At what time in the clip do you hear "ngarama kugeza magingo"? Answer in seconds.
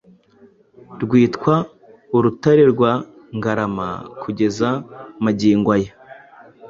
3.37-5.69